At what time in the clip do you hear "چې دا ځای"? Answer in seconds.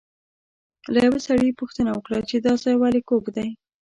2.29-2.75